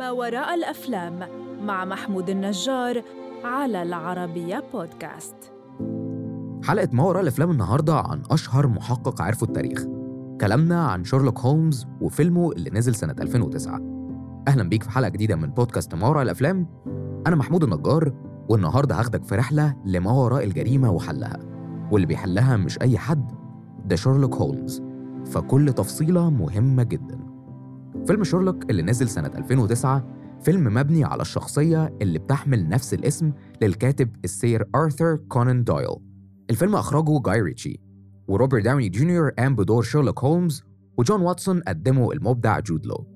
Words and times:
ما 0.00 0.10
وراء 0.10 0.54
الأفلام 0.54 1.20
مع 1.62 1.84
محمود 1.84 2.30
النجار 2.30 3.02
على 3.44 3.82
العربية 3.82 4.64
بودكاست. 4.72 5.34
حلقة 6.64 6.88
ما 6.92 7.04
وراء 7.04 7.22
الأفلام 7.22 7.50
النهاردة 7.50 7.94
عن 7.94 8.22
أشهر 8.30 8.66
محقق 8.66 9.22
عرفه 9.22 9.44
التاريخ. 9.44 9.84
كلامنا 10.40 10.86
عن 10.86 11.04
شيرلوك 11.04 11.38
هولمز 11.38 11.86
وفيلمه 12.00 12.52
اللي 12.52 12.70
نزل 12.70 12.94
سنة 12.94 13.14
2009 13.20 13.80
أهلا 14.48 14.68
بيك 14.68 14.82
في 14.82 14.90
حلقة 14.90 15.08
جديدة 15.08 15.36
من 15.36 15.50
بودكاست 15.50 15.94
ما 15.94 16.08
وراء 16.08 16.22
الأفلام. 16.22 16.66
أنا 17.26 17.36
محمود 17.36 17.62
النجار 17.64 18.12
والنهاردة 18.48 18.94
هاخدك 18.94 19.24
في 19.24 19.34
رحلة 19.34 19.76
لما 19.84 20.12
وراء 20.12 20.44
الجريمة 20.44 20.90
وحلها. 20.90 21.38
واللي 21.90 22.06
بيحلها 22.06 22.56
مش 22.56 22.80
أي 22.82 22.98
حد 22.98 23.32
ده 23.84 23.96
شيرلوك 23.96 24.34
هولمز. 24.34 24.82
فكل 25.26 25.72
تفصيلة 25.72 26.30
مهمة 26.30 26.82
جدا. 26.82 27.19
فيلم 28.06 28.24
شيرلوك 28.24 28.70
اللي 28.70 28.82
نزل 28.82 29.08
سنة 29.08 29.30
2009 29.34 30.20
فيلم 30.42 30.74
مبني 30.74 31.04
على 31.04 31.22
الشخصية 31.22 31.96
اللي 32.02 32.18
بتحمل 32.18 32.68
نفس 32.68 32.94
الاسم 32.94 33.32
للكاتب 33.62 34.08
السير 34.24 34.64
آرثر 34.74 35.16
كونان 35.16 35.64
دويل. 35.64 35.96
الفيلم 36.50 36.76
أخرجه 36.76 37.20
جاي 37.26 37.40
ريتشي 37.42 37.80
وروبرت 38.28 38.64
داوني 38.64 38.88
جونيور 38.88 39.30
قام 39.30 39.56
بدور 39.56 39.82
شيرلوك 39.82 40.24
هولمز 40.24 40.62
وجون 40.98 41.20
واتسون 41.20 41.60
قدمه 41.60 42.12
المبدع 42.12 42.60
جود 42.60 42.86
لو. 42.86 43.06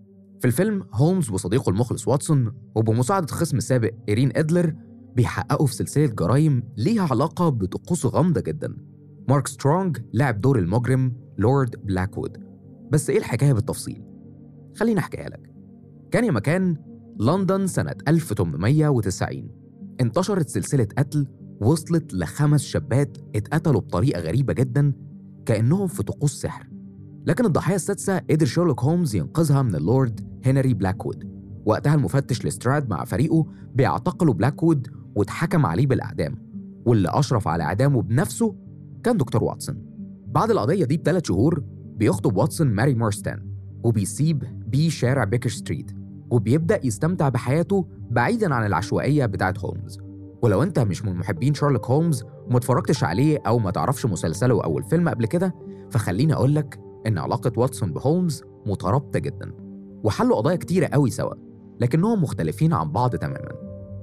في 0.40 0.46
الفيلم 0.46 0.86
هولمز 0.94 1.30
وصديقه 1.30 1.70
المخلص 1.70 2.08
واتسون 2.08 2.52
وبمساعدة 2.74 3.26
خصمه 3.26 3.56
السابق 3.56 3.90
إيرين 4.08 4.32
إدلر 4.36 4.74
بيحققوا 5.16 5.66
في 5.66 5.74
سلسلة 5.74 6.06
جرائم 6.06 6.62
ليها 6.76 7.08
علاقة 7.10 7.48
بطقوس 7.48 8.06
غامضة 8.06 8.40
جدا. 8.40 8.76
مارك 9.28 9.48
سترونج 9.48 9.98
لعب 10.12 10.40
دور 10.40 10.58
المجرم 10.58 11.12
لورد 11.38 11.86
بلاكوود. 11.86 12.44
بس 12.92 13.10
إيه 13.10 13.18
الحكاية 13.18 13.52
بالتفصيل؟ 13.52 14.13
خليني 14.76 15.00
أحكيها 15.00 15.28
لك. 15.28 15.50
كان 16.10 16.24
يا 16.24 16.30
مكان 16.30 16.76
لندن 17.20 17.66
سنة 17.66 17.94
1890 18.08 19.50
انتشرت 20.00 20.48
سلسلة 20.48 20.88
قتل 20.98 21.26
وصلت 21.60 22.14
لخمس 22.14 22.62
شابات 22.62 23.18
اتقتلوا 23.36 23.80
بطريقة 23.80 24.20
غريبة 24.20 24.52
جدا 24.52 24.92
كأنهم 25.46 25.86
في 25.86 26.02
طقوس 26.02 26.40
سحر. 26.40 26.68
لكن 27.26 27.44
الضحية 27.44 27.74
السادسة 27.74 28.18
قدر 28.18 28.46
شيرلوك 28.46 28.84
هولمز 28.84 29.14
ينقذها 29.14 29.62
من 29.62 29.74
اللورد 29.74 30.20
هنري 30.46 30.74
بلاكوود. 30.74 31.30
وقتها 31.66 31.94
المفتش 31.94 32.46
لستراد 32.46 32.90
مع 32.90 33.04
فريقه 33.04 33.46
بيعتقلوا 33.74 34.34
بلاكوود 34.34 34.88
واتحكم 35.14 35.66
عليه 35.66 35.86
بالإعدام. 35.86 36.34
واللي 36.86 37.08
أشرف 37.12 37.48
على 37.48 37.64
إعدامه 37.64 38.02
بنفسه 38.02 38.54
كان 39.04 39.16
دكتور 39.16 39.44
واتسون. 39.44 39.82
بعد 40.26 40.50
القضية 40.50 40.84
دي 40.84 40.96
بثلاث 40.96 41.26
شهور 41.26 41.64
بيخطب 41.96 42.36
واتسون 42.36 42.66
ماري 42.66 42.94
مورستان. 42.94 43.53
وبيسيب 43.84 44.44
بي 44.66 44.90
شارع 44.90 45.24
بيكر 45.24 45.50
ستريت 45.50 45.90
وبيبدأ 46.30 46.86
يستمتع 46.86 47.28
بحياته 47.28 47.86
بعيدا 48.10 48.54
عن 48.54 48.66
العشوائية 48.66 49.26
بتاعت 49.26 49.58
هولمز. 49.58 49.98
ولو 50.42 50.62
أنت 50.62 50.78
مش 50.78 51.04
من 51.04 51.16
محبين 51.16 51.54
شارلوك 51.54 51.86
هولمز 51.86 52.24
وما 52.48 52.56
اتفرجتش 52.58 53.04
عليه 53.04 53.38
أو 53.46 53.58
ما 53.58 53.70
تعرفش 53.70 54.06
مسلسله 54.06 54.64
أو 54.64 54.78
الفيلم 54.78 55.08
قبل 55.08 55.26
كده 55.26 55.54
فخليني 55.90 56.34
أقول 56.34 56.54
لك 56.54 56.80
إن 57.06 57.18
علاقة 57.18 57.52
واتسون 57.56 57.92
بهولمز 57.92 58.42
مترابطة 58.66 59.18
جدا. 59.18 59.52
وحلوا 60.04 60.36
قضايا 60.36 60.56
كتيرة 60.56 60.86
قوي 60.86 61.10
سوا 61.10 61.34
لكنهم 61.80 62.22
مختلفين 62.22 62.72
عن 62.72 62.92
بعض 62.92 63.16
تماما. 63.16 63.52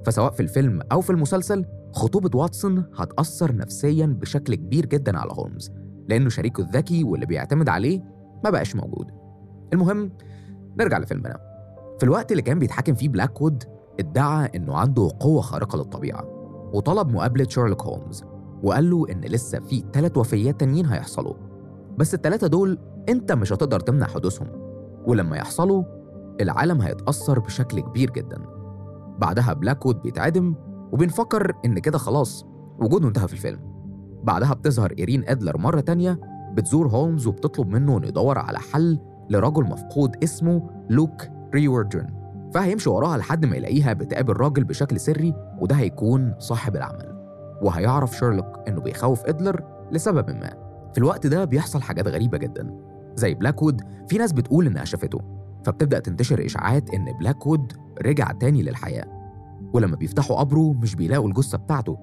فسواء 0.06 0.32
في 0.32 0.40
الفيلم 0.40 0.80
أو 0.92 1.00
في 1.00 1.10
المسلسل 1.10 1.64
خطوبة 1.92 2.38
واتسون 2.38 2.84
هتأثر 2.96 3.56
نفسيا 3.56 4.06
بشكل 4.06 4.54
كبير 4.54 4.86
جدا 4.86 5.18
على 5.18 5.30
هولمز 5.32 5.70
لأنه 6.08 6.28
شريكه 6.28 6.60
الذكي 6.60 7.04
واللي 7.04 7.26
بيعتمد 7.26 7.68
عليه 7.68 8.00
ما 8.44 8.50
بقاش 8.50 8.76
موجود. 8.76 9.21
المهم 9.72 10.12
نرجع 10.78 10.98
لفيلمنا. 10.98 11.38
في 11.98 12.04
الوقت 12.04 12.30
اللي 12.32 12.42
كان 12.42 12.58
بيتحاكم 12.58 12.94
فيه 12.94 13.08
بلاكوود 13.08 13.64
ادعى 14.00 14.50
إنه 14.54 14.76
عنده 14.76 15.10
قوة 15.20 15.40
خارقة 15.40 15.76
للطبيعة 15.76 16.24
وطلب 16.74 17.08
مقابلة 17.08 17.46
شيرلوك 17.48 17.82
هولمز 17.82 18.24
وقال 18.62 18.90
له 18.90 19.06
إن 19.10 19.20
لسه 19.20 19.60
في 19.60 19.84
ثلاث 19.92 20.18
وفيات 20.18 20.60
تانيين 20.60 20.86
هيحصلوا. 20.86 21.34
بس 21.98 22.14
الثلاثة 22.14 22.46
دول 22.46 22.78
أنت 23.08 23.32
مش 23.32 23.52
هتقدر 23.52 23.80
تمنع 23.80 24.06
حدوثهم 24.06 24.48
ولما 25.06 25.36
يحصلوا 25.36 25.84
العالم 26.40 26.80
هيتأثر 26.80 27.38
بشكل 27.38 27.80
كبير 27.80 28.10
جدا. 28.10 28.38
بعدها 29.18 29.52
بلاكوود 29.52 30.02
بيتعدم 30.02 30.54
وبنفكر 30.92 31.52
إن 31.64 31.78
كده 31.78 31.98
خلاص 31.98 32.46
وجوده 32.78 33.08
انتهى 33.08 33.28
في 33.28 33.32
الفيلم. 33.34 33.60
بعدها 34.24 34.54
بتظهر 34.54 34.94
إيرين 34.98 35.24
إدلر 35.28 35.58
مرة 35.58 35.80
تانية 35.80 36.20
بتزور 36.54 36.88
هولمز 36.88 37.26
وبتطلب 37.26 37.68
منه 37.68 37.98
إنه 37.98 38.06
يدور 38.06 38.38
على 38.38 38.58
حل 38.58 38.98
لرجل 39.30 39.62
مفقود 39.64 40.16
اسمه 40.24 40.70
لوك 40.90 41.22
ريوردن 41.54 42.06
فهيمشي 42.54 42.90
وراها 42.90 43.18
لحد 43.18 43.46
ما 43.46 43.56
يلاقيها 43.56 43.92
بتقابل 43.92 44.32
راجل 44.36 44.64
بشكل 44.64 45.00
سري 45.00 45.34
وده 45.60 45.76
هيكون 45.76 46.34
صاحب 46.38 46.76
العمل. 46.76 47.12
وهيعرف 47.62 48.16
شيرلوك 48.16 48.60
إنه 48.68 48.80
بيخوف 48.80 49.24
إدلر 49.26 49.64
لسبب 49.92 50.30
ما. 50.30 50.50
في 50.92 50.98
الوقت 50.98 51.26
ده 51.26 51.44
بيحصل 51.44 51.82
حاجات 51.82 52.08
غريبة 52.08 52.38
جدا 52.38 52.76
زي 53.14 53.34
بلاكوود 53.34 53.80
في 54.08 54.18
ناس 54.18 54.32
بتقول 54.32 54.66
إنها 54.66 54.84
شافته 54.84 55.20
فبتبدأ 55.64 55.98
تنتشر 55.98 56.44
إشاعات 56.46 56.90
إن 56.94 57.18
بلاكوود 57.20 57.72
رجع 58.02 58.32
تاني 58.32 58.62
للحياة. 58.62 59.04
ولما 59.72 59.96
بيفتحوا 59.96 60.36
قبره 60.36 60.72
مش 60.72 60.94
بيلاقوا 60.94 61.28
الجثة 61.28 61.58
بتاعته 61.58 61.98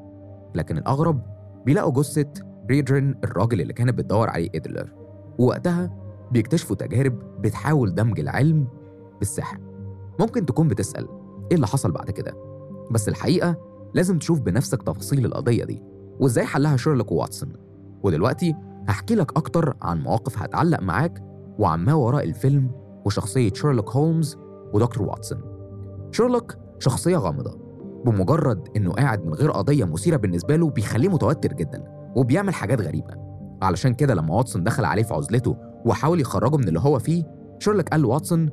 لكن 0.56 0.78
الأغرب 0.78 1.22
بيلاقوا 1.66 1.94
جثة 1.94 2.34
ريوردن 2.70 3.16
الراجل 3.24 3.62
اللي 3.62 3.74
كانت 3.74 3.94
بتدور 3.98 4.30
عليه 4.30 4.50
إدلر. 4.56 4.94
ووقتها 5.40 5.90
بيكتشفوا 6.32 6.76
تجارب 6.76 7.42
بتحاول 7.42 7.96
دمج 7.96 8.20
العلم 8.20 8.68
بالسحر. 9.20 9.60
ممكن 10.20 10.46
تكون 10.46 10.68
بتسأل 10.68 11.08
إيه 11.52 11.56
اللي 11.56 11.68
حصل 11.68 11.92
بعد 11.92 12.12
كده؟ 12.12 12.34
بس 12.92 13.10
الحقيقة 13.10 13.56
لازم 13.94 14.20
تشوف 14.20 14.42
بنفسك 14.42 14.84
تفاصيل 14.84 15.26
القضية 15.26 15.64
دي 15.64 15.84
وإزاي 16.20 16.46
حلها 16.46 16.78
شيرلوك 16.78 17.12
وواتسون. 17.12 17.54
ودلوقتي 18.04 18.56
هحكي 18.88 19.16
لك 19.16 19.38
أكتر 19.38 19.74
عن 19.82 20.02
مواقف 20.02 20.38
هتعلق 20.38 20.82
معاك 20.82 21.24
وعن 21.60 21.80
ما 21.80 21.94
وراء 21.94 22.24
الفيلم 22.24 22.72
وشخصية 23.06 23.54
شيرلوك 23.54 23.90
هولمز 23.90 24.38
ودكتور 24.74 25.04
واتسون. 25.08 25.42
شيرلوك 26.12 26.56
شخصية 26.80 27.18
غامضة 27.18 27.60
بمجرد 28.06 28.68
إنه 28.76 28.92
قاعد 28.92 29.26
من 29.26 29.34
غير 29.34 29.52
قضية 29.52 29.86
مثيرة 29.86 30.18
بالنسبة 30.18 30.56
له 30.56 30.70
بيخليه 30.70 31.10
متوتر 31.10 31.54
جدا 31.54 31.84
وبيعمل 32.16 32.54
حاجات 32.54 32.82
غريبة. 32.82 33.14
علشان 33.62 33.94
كده 33.94 34.14
لما 34.14 34.36
واتسون 34.36 34.64
دخل 34.64 34.86
عليه 34.86 35.04
في 35.04 35.14
عزلته 35.14 35.58
وحاول 35.86 36.22
يخرجه 36.22 36.58
من 36.58 36.68
اللي 36.68 36.80
هو 36.80 37.00
فيه. 37.00 37.24
شيرلوك 37.60 37.90
قال 37.90 38.02
لواتسون 38.02 38.50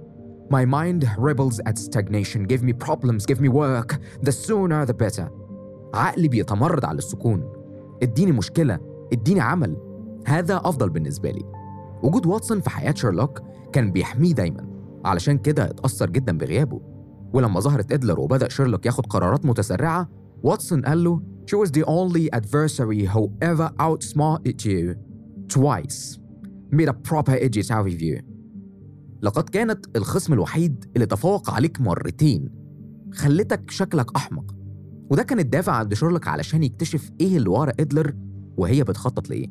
My 0.51 0.65
mind 0.65 1.05
rebels 1.19 1.59
at 1.69 1.77
stagnation. 1.77 2.47
Give 2.47 2.63
me 2.63 2.73
problems. 2.73 3.27
Give 3.27 3.41
me 3.41 3.49
work. 3.49 3.99
The 4.23 4.33
sooner 4.33 4.87
the 4.87 4.95
better. 4.95 5.29
عقلي 5.95 6.29
بيتمرد 6.29 6.85
على 6.85 6.99
السكون. 6.99 7.53
اديني 8.03 8.33
مشكلة. 8.33 8.79
اديني 9.13 9.41
عمل. 9.41 9.77
هذا 10.27 10.57
أفضل 10.65 10.91
بالنسبة 10.91 11.31
لي. 11.31 11.43
وجود 12.03 12.27
واتسون 12.27 12.61
في 12.61 12.71
حياة 12.71 12.95
شيرلوك 12.95 13.43
كان 13.73 13.93
بيحميه 13.93 14.33
دايما. 14.33 14.67
علشان 15.05 15.39
كده 15.39 15.65
اتأثر 15.65 16.11
جدا 16.11 16.39
بغيابه. 16.39 16.81
ولما 17.33 17.61
ظهرت 17.61 17.93
إدلر 17.93 18.21
وبدأ 18.21 18.49
شيرلوك 18.49 18.87
ياخد 18.87 19.07
قرارات 19.07 19.47
متسرعة 19.47 20.09
واتسون 20.43 20.83
قال 20.83 21.05
له 21.05 21.23
She 21.47 21.57
was 21.57 21.71
the 21.71 21.85
only 21.85 22.29
adversary 22.33 23.05
who 23.05 23.31
ever 23.41 23.71
outsmarted 23.79 24.65
you 24.65 24.97
twice. 25.49 26.19
Made 26.75 26.89
a 26.89 26.93
proper 26.93 27.37
idiot 27.37 27.71
out 27.71 27.87
of 27.87 28.03
you 28.03 28.23
لقد 29.23 29.49
كانت 29.49 29.97
الخصم 29.97 30.33
الوحيد 30.33 30.85
اللي 30.95 31.07
تفوق 31.07 31.51
عليك 31.51 31.81
مرتين. 31.81 32.49
خلتك 33.15 33.71
شكلك 33.71 34.17
أحمق. 34.17 34.55
وده 35.11 35.23
كان 35.23 35.39
الدافع 35.39 35.73
عند 35.73 35.95
شيرلوك 35.95 36.29
علشان 36.29 36.63
يكتشف 36.63 37.11
إيه 37.21 37.37
اللي 37.37 37.49
ورا 37.49 37.73
إدلر 37.81 38.15
وهي 38.57 38.85
بتخطط 38.85 39.31
لإيه. 39.31 39.47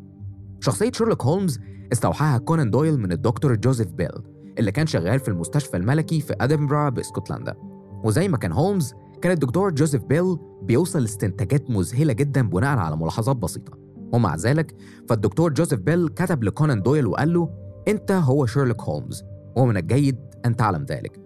شخصية 0.60 0.92
شيرلوك 0.92 1.24
هولمز 1.24 1.60
استوحاها 1.94 2.38
كونان 2.38 2.72
دويل 2.72 3.00
من 3.00 3.12
الدكتور 3.12 3.56
جوزيف 3.56 3.92
بيل 3.92 4.12
اللي 4.60 4.72
كان 4.72 4.88
شغال 4.88 5.20
في 5.20 5.28
المستشفى 5.28 5.78
الملكي 5.78 6.22
في 6.22 6.34
أدنبرا 6.42 6.90
بإسكتلندا. 6.90 7.56
وزي 8.04 8.28
ما 8.28 8.38
كان 8.38 8.52
هولمز 8.52 8.94
كان 9.22 9.32
الدكتور 9.32 9.72
جوزيف 9.72 10.04
بيل 10.04 10.38
بيوصل 10.62 11.02
لاستنتاجات 11.02 11.70
مذهلة 11.70 12.14
جدا 12.14 12.50
بناء 12.50 12.78
على 12.78 12.98
ملاحظات 12.98 13.36
بسيطة. 13.36 13.85
ومع 14.16 14.36
ذلك 14.36 14.76
فالدكتور 15.10 15.54
جوزيف 15.54 15.80
بيل 15.80 16.08
كتب 16.10 16.44
لكونان 16.44 16.82
دويل 16.82 17.08
وقال 17.08 17.34
له 17.34 17.50
أنت 17.88 18.12
هو 18.12 18.46
شيرلوك 18.46 18.82
هولمز 18.82 19.24
ومن 19.56 19.78
الجيد 19.78 20.18
أن 20.46 20.56
تعلم 20.56 20.84
ذلك. 20.84 21.22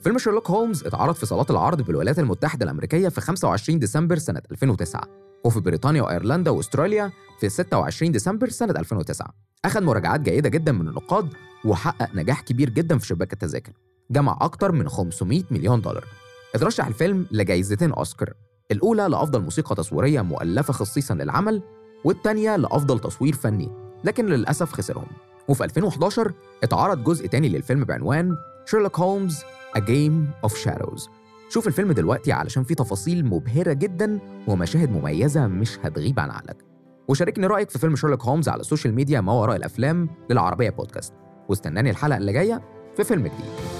فيلم 0.00 0.18
شيرلوك 0.18 0.50
هولمز 0.50 0.84
اتعرض 0.86 1.14
في 1.14 1.26
صالات 1.26 1.50
العرض 1.50 1.82
بالولايات 1.82 2.18
المتحدة 2.18 2.64
الأمريكية 2.64 3.08
في 3.08 3.20
25 3.20 3.78
ديسمبر 3.78 4.18
سنة 4.18 4.42
2009 4.50 5.00
وفي 5.44 5.60
بريطانيا 5.60 6.02
وأيرلندا 6.02 6.50
وأستراليا 6.50 7.12
في 7.40 7.48
26 7.48 8.12
ديسمبر 8.12 8.48
سنة 8.48 8.72
2009 8.78 9.34
أخذ 9.64 9.82
مراجعات 9.84 10.20
جيدة 10.20 10.48
جدا 10.48 10.72
من 10.72 10.88
النقاد 10.88 11.28
وحقق 11.64 12.14
نجاح 12.14 12.40
كبير 12.40 12.70
جدا 12.70 12.98
في 12.98 13.06
شباك 13.06 13.32
التذاكر 13.32 13.72
جمع 14.10 14.38
أكتر 14.40 14.72
من 14.72 14.88
500 14.88 15.42
مليون 15.50 15.80
دولار. 15.80 16.04
اترشح 16.54 16.86
الفيلم 16.86 17.26
لجائزتين 17.32 17.92
أوسكار 17.92 18.32
الأولى 18.70 19.02
لأفضل 19.08 19.42
موسيقى 19.42 19.74
تصويرية 19.74 20.20
مؤلفة 20.20 20.72
خصيصا 20.72 21.14
للعمل 21.14 21.62
والتانية 22.06 22.56
لأفضل 22.56 22.98
تصوير 22.98 23.34
فني 23.34 23.70
لكن 24.04 24.26
للأسف 24.26 24.72
خسرهم. 24.72 25.06
وفي 25.48 25.64
2011 25.64 26.32
اتعرض 26.62 27.04
جزء 27.04 27.26
تاني 27.26 27.48
للفيلم 27.48 27.84
بعنوان 27.84 28.36
شيرلوك 28.66 28.98
هولمز 28.98 29.40
A 29.76 29.80
Game 29.80 30.48
of 30.48 30.52
Shadows. 30.52 31.10
شوف 31.48 31.66
الفيلم 31.66 31.92
دلوقتي 31.92 32.32
علشان 32.32 32.62
فيه 32.62 32.74
تفاصيل 32.74 33.26
مبهرة 33.26 33.72
جدا 33.72 34.18
ومشاهد 34.46 34.90
مميزة 34.90 35.46
مش 35.46 35.78
هتغيب 35.78 36.20
عن 36.20 36.30
عقلك. 36.30 36.56
وشاركني 37.08 37.46
رأيك 37.46 37.70
في 37.70 37.78
فيلم 37.78 37.96
شيرلوك 37.96 38.22
هولمز 38.22 38.48
على 38.48 38.60
ال 38.60 38.65
social 38.65 38.94
media 38.94 39.20
ما 39.20 39.32
وراء 39.32 39.56
الأفلام 39.56 40.08
للعربية 40.30 40.70
بودكاست. 40.70 41.12
واستناني 41.48 41.90
الحلقة 41.90 42.16
اللي 42.16 42.32
جاية 42.32 42.62
في 42.96 43.04
فيلم 43.04 43.22
جديد. 43.22 43.75